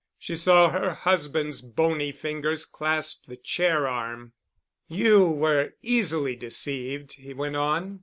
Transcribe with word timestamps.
She 0.17 0.35
saw 0.35 0.71
her 0.71 0.95
husband's 0.95 1.61
bony 1.61 2.11
fingers 2.11 2.65
clasp 2.65 3.27
the 3.27 3.37
chair 3.37 3.87
arm. 3.87 4.33
"You 4.87 5.29
were 5.29 5.73
easily 5.83 6.35
deceived," 6.35 7.13
he 7.13 7.35
went 7.35 7.55
on. 7.55 7.99